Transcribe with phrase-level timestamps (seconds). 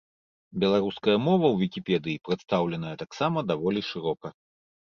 [0.63, 4.27] Беларуская мова ў вікіпедыі прадстаўленая таксама даволі шырока.